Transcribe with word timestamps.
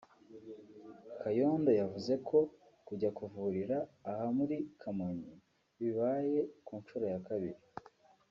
Kayondo 1.21 1.71
yavuze 1.81 2.13
ko 2.27 2.39
kujya 2.87 3.09
kuvurira 3.17 3.77
aha 4.09 4.25
muri 4.37 4.55
Kamonyi 4.81 5.33
bibaye 5.79 6.37
ku 6.65 6.73
nshuro 6.81 7.05
ya 7.13 7.19
kabiri 7.27 7.59